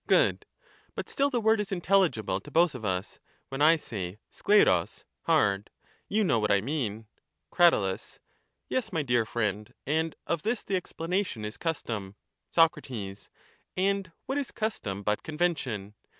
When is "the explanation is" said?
10.63-11.57